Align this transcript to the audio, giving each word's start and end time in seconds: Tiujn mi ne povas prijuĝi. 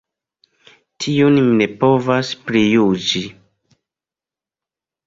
Tiujn 1.05 1.37
mi 1.49 1.53
ne 1.59 1.67
povas 1.83 2.33
prijuĝi. 2.49 3.23